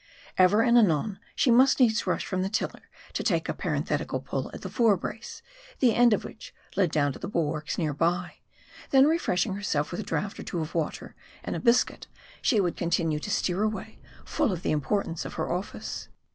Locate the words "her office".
15.35-16.09